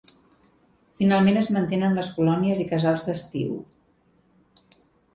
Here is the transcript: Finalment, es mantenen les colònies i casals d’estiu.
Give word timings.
Finalment, 1.03 1.37
es 1.43 1.51
mantenen 1.59 1.95
les 2.01 2.11
colònies 2.17 2.65
i 2.65 2.69
casals 2.75 3.09
d’estiu. 3.13 3.57